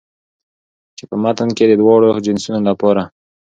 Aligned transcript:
چې 0.97 1.03
په 1.09 1.15
متن 1.23 1.49
کې 1.57 1.65
د 1.67 1.73
دواړو 1.81 2.09
جنسونو 2.25 2.59
لپاره 2.69 3.03